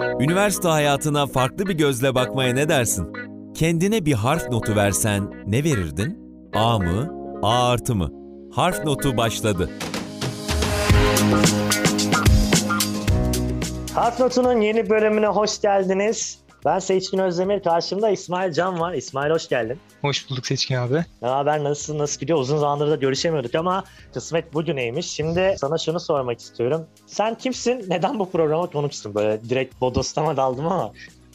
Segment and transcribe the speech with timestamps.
[0.00, 3.12] Üniversite hayatına farklı bir gözle bakmaya ne dersin?
[3.54, 6.18] Kendine bir harf notu versen ne verirdin?
[6.54, 7.14] A mı?
[7.42, 8.10] A artı mı?
[8.52, 9.70] Harf notu başladı.
[13.94, 16.38] Harf Notu'nun yeni bölümüne hoş geldiniz.
[16.64, 18.94] Ben Seçkin Özdemir, karşımda İsmail Can var.
[18.94, 19.78] İsmail hoş geldin.
[20.00, 21.04] Hoş bulduk Seçkin abi.
[21.22, 22.38] Ne haber, nasıl, nasıl gidiyor?
[22.38, 23.84] Uzun zamandır da görüşemiyorduk ama
[24.14, 25.06] kısmet bugüneymiş.
[25.06, 26.86] Şimdi sana şunu sormak istiyorum.
[27.06, 27.84] Sen kimsin?
[27.88, 29.14] Neden bu programa konuksun?
[29.14, 30.92] Böyle direkt bodoslama daldım ama.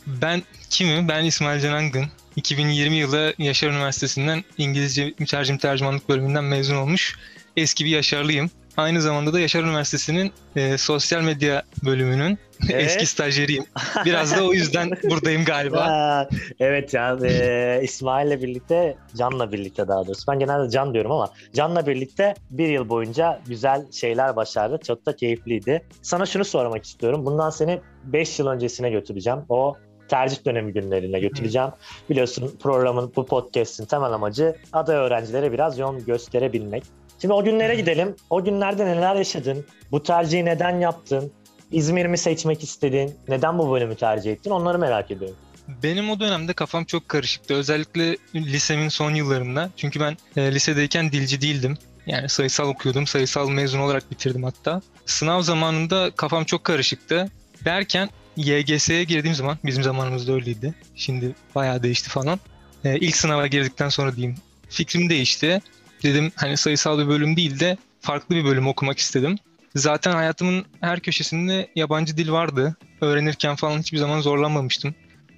[0.08, 1.08] Ben kimim?
[1.08, 2.06] Ben İsmail Can Angın.
[2.36, 7.18] 2020 yılı Yaşar Üniversitesi'nden İngilizce Mütercim Tercümanlık bölümünden mezun olmuş
[7.58, 8.52] eski bir Yaşarlıyım.
[8.78, 12.40] Aynı zamanda da Yaşar Üniversitesi'nin e, sosyal medya bölümünün
[12.70, 12.86] Evet.
[12.86, 13.66] eski stajyeriyim.
[14.06, 15.80] Biraz da o yüzden buradayım galiba.
[15.80, 16.30] Aa,
[16.60, 20.32] evet ya e, İsmail'le birlikte, Can'la birlikte daha doğrusu.
[20.32, 24.80] Ben genelde Can diyorum ama Can'la birlikte bir yıl boyunca güzel şeyler başardı.
[24.88, 25.82] Çok da keyifliydi.
[26.02, 27.26] Sana şunu sormak istiyorum.
[27.26, 29.40] Bundan seni 5 yıl öncesine götüreceğim.
[29.50, 29.76] O
[30.08, 31.70] tercih dönemi günlerine götüreceğim.
[32.10, 36.84] Biliyorsun programın, bu podcast'in temel amacı aday öğrencilere biraz yol gösterebilmek.
[37.22, 38.16] Şimdi o günlere gidelim.
[38.30, 39.66] O günlerde neler yaşadın?
[39.92, 41.32] Bu tercihi neden yaptın?
[41.72, 43.16] İzmir mi seçmek istedin?
[43.28, 44.52] Neden bu bölümü tercih ettin?
[44.52, 45.38] Onları merak ediyorum.
[45.84, 47.54] Benim o dönemde kafam çok karışıktı.
[47.54, 49.70] Özellikle lisemin son yıllarında.
[49.78, 51.78] Çünkü ben e, lisedeyken dilci değildim.
[52.08, 53.08] Yani sayısal okuyordum.
[53.08, 54.82] Sayısal mezun olarak bitirdim hatta.
[55.06, 57.32] Sınav zamanında kafam çok karışıktı.
[57.66, 60.74] Derken YGS'ye girdiğim zaman, bizim zamanımızda öyleydi.
[60.96, 62.40] Şimdi bayağı değişti falan.
[62.84, 64.36] E, ilk sınava girdikten sonra diyeyim
[64.70, 65.62] fikrim değişti.
[66.06, 69.38] Dedim hani sayısal bir bölüm değil de farklı bir bölüm okumak istedim.
[69.76, 72.76] Zaten hayatımın her köşesinde yabancı dil vardı.
[73.02, 74.96] Öğrenirken falan hiçbir zaman zorlanmamıştım.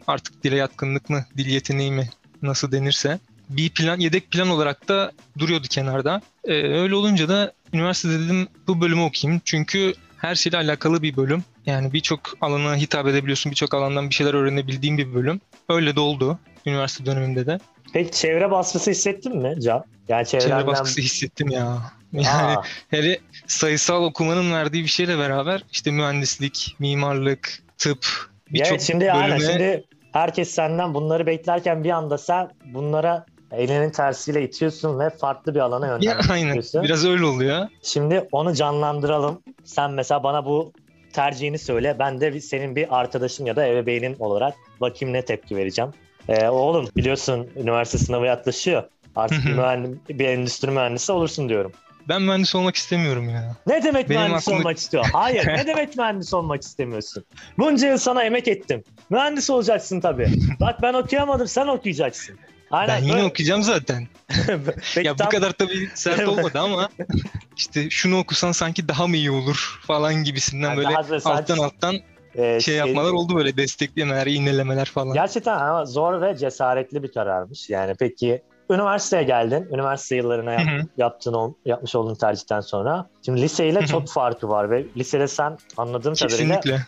[0.07, 2.09] Artık dile yatkınlık mı, dil yeteneği mi
[2.41, 3.19] nasıl denirse.
[3.49, 6.21] Bir plan, yedek plan olarak da duruyordu kenarda.
[6.43, 9.41] Ee, öyle olunca da üniversitede dedim bu bölümü okuyayım.
[9.45, 11.43] Çünkü her şeyle alakalı bir bölüm.
[11.65, 15.41] Yani birçok alana hitap edebiliyorsun, birçok alandan bir şeyler öğrenebildiğim bir bölüm.
[15.69, 17.59] Öyle de oldu üniversite döneminde de.
[17.93, 19.83] Peki çevre baskısı hissettin mi Can?
[20.07, 20.57] Yani çevrenden...
[20.57, 21.77] Çevre baskısı hissettim ya.
[22.13, 28.05] Yani Aa, hele sayısal okumanın verdiği bir şeyle beraber işte mühendislik, mimarlık, tıp
[28.53, 34.43] birçok evet şimdi bölüme şimdi herkes senden bunları beklerken bir anda sen bunlara elinin tersiyle
[34.43, 36.83] itiyorsun ve farklı bir alana aynen istiyorsun.
[36.83, 37.67] biraz öyle oluyor.
[37.83, 39.41] Şimdi onu canlandıralım.
[39.63, 40.71] Sen mesela bana bu
[41.13, 41.95] tercihini söyle.
[41.99, 45.91] Ben de senin bir arkadaşın ya da ebeveynin olarak bakayım ne tepki vereceğim.
[46.29, 48.83] Ee, oğlum biliyorsun üniversite sınavı yaklaşıyor.
[49.15, 51.71] Artık bir, mühendis, bir endüstri mühendisi olursun diyorum.
[52.09, 53.55] Ben mühendis olmak istemiyorum ya.
[53.67, 55.05] Ne demek Benim mühendis aklımda- olmak istiyor?
[55.13, 57.25] Hayır, ne demek mühendis olmak istemiyorsun?
[57.57, 58.83] Bunca yıl sana emek ettim.
[59.09, 60.27] Mühendis olacaksın tabii.
[60.59, 62.35] Bak ben okuyamadım, sen okuyacaksın.
[62.71, 62.95] Aynen.
[62.97, 64.07] Ben yine böyle- okuyacağım zaten.
[64.95, 66.89] Peki, ya bu tam- kadar tabii sert olmadı ama
[67.57, 71.99] işte şunu okusan sanki daha mı iyi olur falan gibisinden Yani böyle sadece- alttan
[72.29, 75.13] alttan e, şey yapmalar oldu böyle desteklemeler, iğnelemeler falan.
[75.13, 77.69] Gerçekten ama zor ve cesaretli bir kararmış.
[77.69, 79.67] Yani peki üniversiteye geldin.
[79.71, 83.09] Üniversite yıllarına yap- yaptığın yapmış olduğun tercihten sonra.
[83.25, 86.85] Şimdi liseyle çok farkı var ve lisede sen anladığım kadarıyla Kesinlikle.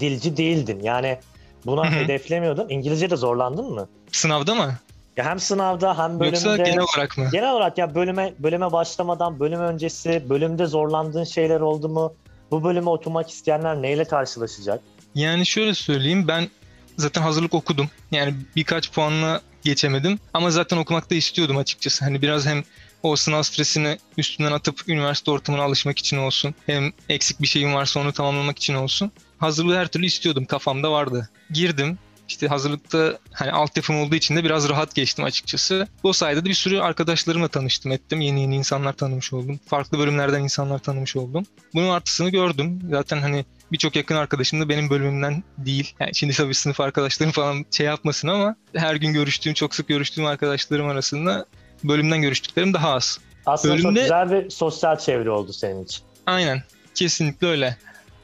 [0.00, 0.80] dilci değildin.
[0.82, 1.18] Yani
[1.66, 2.68] buna hedeflemiyordun.
[2.68, 3.88] İngilizce de zorlandın mı?
[4.12, 4.74] Sınavda mı?
[5.16, 6.36] Ya hem sınavda hem bölümde.
[6.36, 7.28] Yoksa genel olarak mı?
[7.32, 12.12] Genel olarak ya bölüme bölüme başlamadan bölüm öncesi bölümde zorlandığın şeyler oldu mu?
[12.50, 14.80] Bu bölümü okumak isteyenler neyle karşılaşacak?
[15.14, 16.48] Yani şöyle söyleyeyim ben
[16.96, 17.90] zaten hazırlık okudum.
[18.10, 22.04] Yani birkaç puanla geçemedim ama zaten okumak da istiyordum açıkçası.
[22.04, 22.64] Hani biraz hem
[23.02, 26.54] o sınav stresini üstünden atıp üniversite ortamına alışmak için olsun.
[26.66, 29.10] Hem eksik bir şeyim varsa onu tamamlamak için olsun.
[29.38, 30.44] Hazırlığı her türlü istiyordum.
[30.44, 31.28] Kafamda vardı.
[31.50, 31.98] Girdim.
[32.28, 35.88] İşte hazırlıkta hani altyapım olduğu için de biraz rahat geçtim açıkçası.
[36.02, 38.20] O sayede de bir sürü arkadaşlarımla tanıştım ettim.
[38.20, 39.60] Yeni yeni insanlar tanımış oldum.
[39.66, 41.46] Farklı bölümlerden insanlar tanımış oldum.
[41.74, 42.80] Bunun artısını gördüm.
[42.90, 45.94] Zaten hani birçok yakın arkadaşım da benim bölümümden değil.
[46.00, 50.26] Yani şimdi tabii sınıf arkadaşlarım falan şey yapmasın ama her gün görüştüğüm, çok sık görüştüğüm
[50.26, 51.46] arkadaşlarım arasında
[51.84, 53.18] bölümden görüştüklerim daha az.
[53.46, 56.02] Aslında çok Bölümde- güzel bir sosyal çevre oldu senin için.
[56.26, 56.62] Aynen.
[56.94, 57.76] Kesinlikle öyle.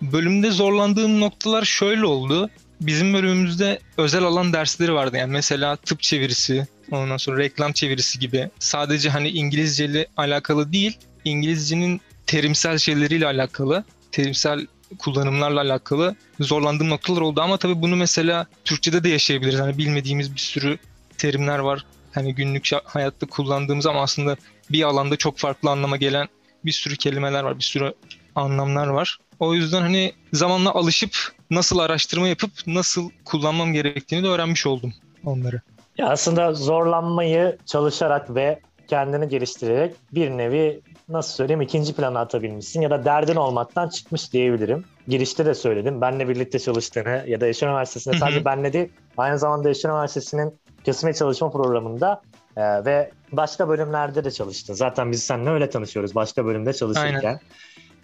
[0.02, 2.50] Bölümde zorlandığım noktalar şöyle oldu.
[2.86, 5.16] Bizim bölümümüzde özel alan dersleri vardı.
[5.16, 8.50] Yani mesela tıp çevirisi, ondan sonra reklam çevirisi gibi.
[8.58, 14.66] Sadece hani İngilizceyle alakalı değil, İngilizcenin terimsel şeyleriyle alakalı, terimsel
[14.98, 17.40] kullanımlarla alakalı zorlandığım noktalar oldu.
[17.40, 19.60] Ama tabii bunu mesela Türkçe'de de yaşayabiliriz.
[19.60, 20.78] Hani bilmediğimiz bir sürü
[21.18, 21.84] terimler var.
[22.12, 24.36] Hani günlük hayatta kullandığımız ama aslında
[24.70, 26.28] bir alanda çok farklı anlama gelen
[26.64, 27.94] bir sürü kelimeler var, bir sürü
[28.34, 29.18] anlamlar var.
[29.40, 31.16] O yüzden hani zamanla alışıp
[31.50, 34.92] nasıl araştırma yapıp nasıl kullanmam gerektiğini de öğrenmiş oldum
[35.24, 35.60] onları.
[35.98, 42.90] Ya aslında zorlanmayı çalışarak ve kendini geliştirerek bir nevi nasıl söyleyeyim ikinci plana atabilmişsin ya
[42.90, 44.84] da derdin olmaktan çıkmış diyebilirim.
[45.08, 46.00] Girişte de söyledim.
[46.00, 51.14] Benle birlikte çalıştığını ya da Yaşar Üniversitesi'nde sadece benle değil aynı zamanda Yaşar Üniversitesi'nin kısmi
[51.14, 52.22] çalışma programında
[52.56, 54.74] e, ve başka bölümlerde de çalıştın.
[54.74, 57.24] Zaten biz seninle öyle tanışıyoruz başka bölümde çalışırken.
[57.24, 57.40] Aynen.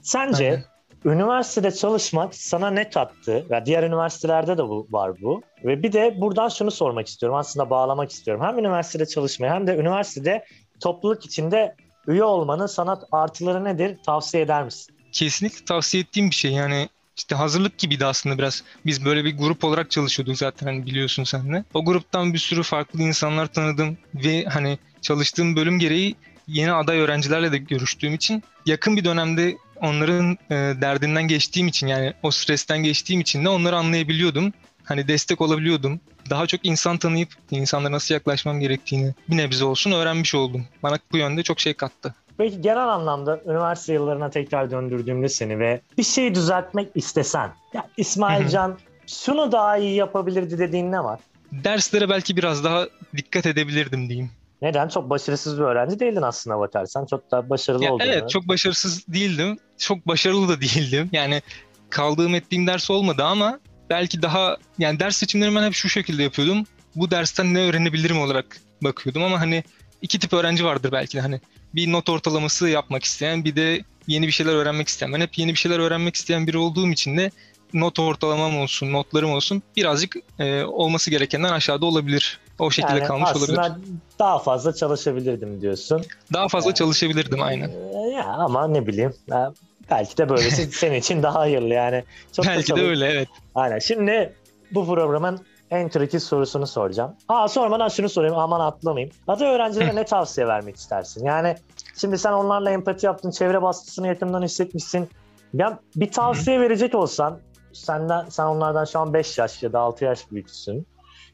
[0.02, 0.64] Sence Aynen.
[1.04, 3.46] üniversitede çalışmak sana ne kattı?
[3.50, 5.42] Ya diğer üniversitelerde de bu, var bu.
[5.64, 7.38] Ve bir de buradan şunu sormak istiyorum.
[7.38, 8.44] Aslında bağlamak istiyorum.
[8.44, 10.44] Hem üniversitede çalışmayı hem de üniversitede
[10.80, 11.74] topluluk içinde
[12.06, 13.98] üye olmanın sanat artıları nedir?
[14.06, 14.94] Tavsiye eder misin?
[15.12, 16.52] Kesinlikle tavsiye ettiğim bir şey.
[16.52, 18.64] Yani işte hazırlık gibiydi aslında biraz.
[18.86, 21.64] Biz böyle bir grup olarak çalışıyorduk zaten hani biliyorsun sen de.
[21.74, 26.16] O gruptan bir sürü farklı insanlar tanıdım ve hani çalıştığım bölüm gereği
[26.46, 32.12] yeni aday öğrencilerle de görüştüğüm için yakın bir dönemde onların e, derdinden geçtiğim için yani
[32.22, 34.52] o stresten geçtiğim için de onları anlayabiliyordum.
[34.84, 36.00] Hani destek olabiliyordum.
[36.30, 40.66] Daha çok insan tanıyıp insanlara nasıl yaklaşmam gerektiğini bir nebze olsun öğrenmiş oldum.
[40.82, 42.14] Bana bu yönde çok şey kattı.
[42.38, 47.50] Peki genel anlamda üniversite yıllarına tekrar döndürdüğümde seni ve bir şeyi düzeltmek istesen.
[47.74, 48.48] Ya İsmail.
[48.48, 51.20] Can şunu daha iyi yapabilirdi dediğin ne var?
[51.52, 52.86] Derslere belki biraz daha
[53.16, 54.30] dikkat edebilirdim diyeyim.
[54.62, 54.88] Neden?
[54.88, 57.06] Çok başarısız bir öğrenci değildin aslına bakarsan.
[57.06, 58.06] Çok da başarılı Ya olduğunu.
[58.06, 59.58] evet çok başarısız değildim.
[59.78, 61.08] Çok başarılı da değildim.
[61.12, 61.42] Yani
[61.90, 63.60] kaldığım ettiğim ders olmadı ama
[63.90, 66.64] belki daha yani ders seçimlerimi ben hep şu şekilde yapıyordum.
[66.96, 69.64] Bu dersten ne öğrenebilirim olarak bakıyordum ama hani
[70.02, 71.40] iki tip öğrenci vardır belki de hani
[71.74, 75.12] bir not ortalaması yapmak isteyen bir de yeni bir şeyler öğrenmek isteyen.
[75.12, 77.30] Ben hep yeni bir şeyler öğrenmek isteyen biri olduğum için de
[77.74, 82.40] not ortalamam olsun, notlarım olsun birazcık e, olması gerekenden aşağıda olabilir.
[82.58, 83.86] O şekilde Yani kalmış aslında olabilir.
[84.18, 86.02] daha fazla çalışabilirdim diyorsun.
[86.32, 87.68] Daha fazla çalışabilirdim aynen.
[87.70, 89.14] Ee, Ya ama ne bileyim.
[89.28, 89.52] ya
[89.90, 92.04] belki de böylesi senin için daha hayırlı yani.
[92.32, 93.28] Çok da Belki de çalış- öyle evet.
[93.54, 93.78] Aynen.
[93.78, 94.34] Şimdi
[94.70, 95.40] bu programın
[95.70, 97.12] en tricky sorusunu soracağım.
[97.28, 99.14] Aa sormadan şunu sorayım aman atlamayayım.
[99.28, 101.24] Aday öğrencilere ne tavsiye vermek istersin?
[101.24, 101.56] Yani
[102.00, 105.08] şimdi sen onlarla empati yaptın, çevre baskısını yakından hissetmişsin.
[105.54, 107.38] Ya bir tavsiye verecek olsan,
[107.72, 110.86] senden sen onlardan şu an 5 yaş ya da 6 yaş büyüksün.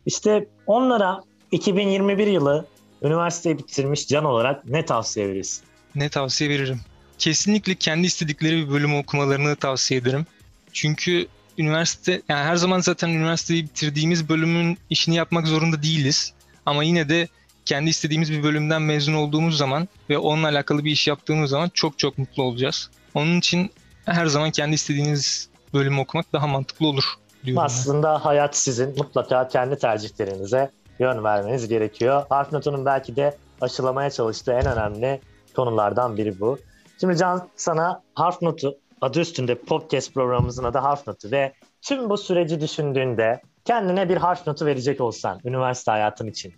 [0.06, 2.66] İşte onlara 2021 yılı
[3.02, 5.64] üniversiteyi bitirmiş can olarak ne tavsiye verirsin?
[5.94, 6.80] Ne tavsiye veririm?
[7.18, 10.26] Kesinlikle kendi istedikleri bir bölümü okumalarını tavsiye ederim.
[10.72, 11.26] Çünkü
[11.58, 16.32] üniversite, yani her zaman zaten üniversiteyi bitirdiğimiz bölümün işini yapmak zorunda değiliz.
[16.66, 17.28] Ama yine de
[17.64, 21.98] kendi istediğimiz bir bölümden mezun olduğumuz zaman ve onunla alakalı bir iş yaptığımız zaman çok
[21.98, 22.90] çok mutlu olacağız.
[23.14, 23.70] Onun için
[24.04, 27.04] her zaman kendi istediğiniz bölümü okumak daha mantıklı olur
[27.44, 27.60] diyorum.
[27.62, 27.66] ben.
[27.66, 28.94] Aslında hayat sizin.
[28.98, 32.24] Mutlaka kendi tercihlerinize yön vermeniz gerekiyor.
[32.28, 35.20] Harf notunun belki de aşılamaya çalıştığı en önemli
[35.56, 36.58] konulardan biri bu.
[37.00, 41.52] Şimdi Can sana harf notu adı üstünde podcast programımızın adı harf notu ve
[41.82, 46.54] tüm bu süreci düşündüğünde kendine bir harf notu verecek olsan üniversite hayatın için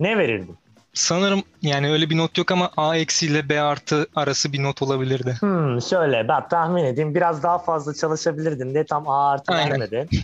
[0.00, 0.58] ne verirdin?
[0.94, 4.82] Sanırım yani öyle bir not yok ama A eksi ile B artı arası bir not
[4.82, 5.36] olabilirdi.
[5.40, 9.70] Hmm, şöyle ben tahmin edeyim biraz daha fazla çalışabilirdin diye tam A artı Aynen.
[9.70, 10.08] vermedin.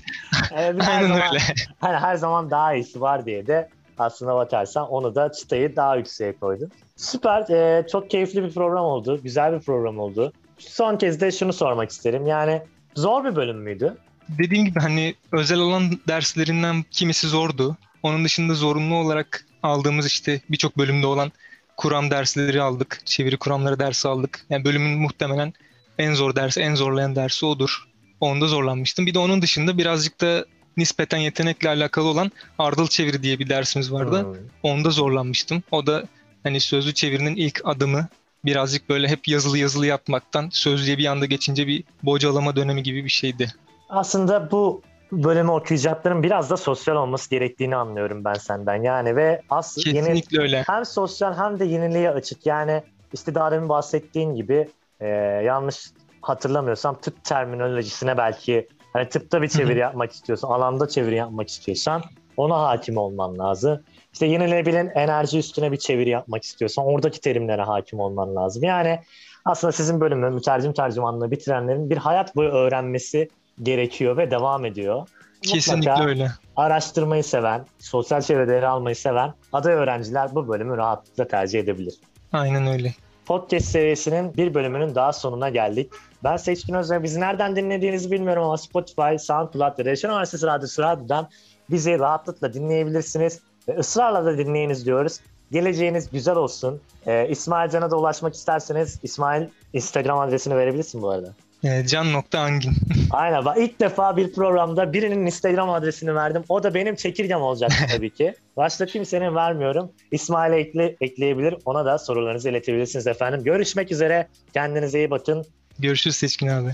[0.58, 1.38] Ee, bir her Aynen zaman- öyle.
[1.80, 3.68] Hani her zaman daha iyisi var diye de
[3.98, 6.70] aslına bakarsan onu da çıtayı daha yükseğe koydun.
[6.96, 7.48] Süper.
[7.50, 9.20] ee, çok keyifli bir program oldu.
[9.22, 10.32] Güzel bir program oldu.
[10.58, 12.26] Son kez de şunu sormak isterim.
[12.26, 12.62] Yani
[12.94, 13.96] zor bir bölüm müydü?
[14.28, 17.76] Dediğim gibi hani özel olan derslerinden kimisi zordu.
[18.02, 21.32] Onun dışında zorunlu olarak aldığımız işte birçok bölümde olan
[21.76, 23.00] kuram dersleri aldık.
[23.04, 24.46] Çeviri kuramları dersi aldık.
[24.50, 25.52] Yani bölümün muhtemelen
[25.98, 27.84] en zor dersi, en zorlayan dersi odur.
[28.20, 29.06] Onda zorlanmıştım.
[29.06, 33.92] Bir de onun dışında birazcık da nispeten yetenekle alakalı olan ardıl çeviri diye bir dersimiz
[33.92, 34.22] vardı.
[34.22, 34.34] Hmm.
[34.62, 35.62] Onda zorlanmıştım.
[35.70, 36.04] O da
[36.42, 38.08] hani sözlü çevirinin ilk adımı
[38.44, 43.10] birazcık böyle hep yazılı yazılı yapmaktan sözlüğe bir anda geçince bir bocalama dönemi gibi bir
[43.10, 43.52] şeydi.
[43.88, 44.82] Aslında bu
[45.12, 48.82] bölümü okuyacakların biraz da sosyal olması gerektiğini anlıyorum ben senden.
[48.82, 49.42] Yani ve
[49.86, 50.62] yeni, Kesinlikle öyle.
[50.66, 52.46] hem sosyal hem de yeniliğe açık.
[52.46, 52.82] Yani
[53.12, 54.68] işte daha demin bahsettiğin gibi
[55.00, 55.06] e,
[55.44, 55.90] yanlış
[56.22, 62.02] hatırlamıyorsam tıp terminolojisine belki hani tıpta bir çeviri yapmak istiyorsan, alanda çeviri yapmak istiyorsan
[62.36, 63.80] ona hakim olman lazım.
[64.12, 68.64] İşte yenilenebilen enerji üstüne bir çeviri yapmak istiyorsan oradaki terimlere hakim olman lazım.
[68.64, 69.00] Yani
[69.44, 73.28] aslında sizin bölümü mütercim tercümanlığı bitirenlerin bir hayat boyu öğrenmesi
[73.62, 75.08] gerekiyor ve devam ediyor.
[75.42, 76.30] Kesinlikle Mutlaka öyle.
[76.56, 81.94] araştırmayı seven, sosyal çevrede yer almayı seven aday öğrenciler bu bölümü rahatlıkla tercih edebilir.
[82.32, 82.94] Aynen öyle.
[83.26, 85.92] Podcast serisinin bir bölümünün daha sonuna geldik.
[86.24, 87.02] Ben Seçkin Özer.
[87.02, 91.28] Bizi nereden dinlediğinizi bilmiyorum ama Spotify, SoundCloud ve Reşen Üniversitesi Radyosu Radyo'dan
[91.70, 93.40] bizi rahatlıkla dinleyebilirsiniz.
[93.68, 95.20] Ve ısrarla da dinleyiniz diyoruz.
[95.52, 96.80] Geleceğiniz güzel olsun.
[97.06, 101.28] Ee, İsmail Can'a da ulaşmak isterseniz İsmail Instagram adresini verebilirsin bu arada.
[101.64, 102.72] E, can.angin.
[103.10, 106.44] Aynen bak ilk defa bir programda birinin Instagram adresini verdim.
[106.48, 108.34] O da benim çekirgem olacak tabii ki.
[108.56, 109.92] Başta kimsenin vermiyorum.
[110.12, 111.54] İsmail'e ekle, ekleyebilir.
[111.64, 113.44] Ona da sorularınızı iletebilirsiniz efendim.
[113.44, 114.28] Görüşmek üzere.
[114.54, 115.46] Kendinize iyi bakın.
[115.78, 116.70] Görüşürüz Seçkin abi.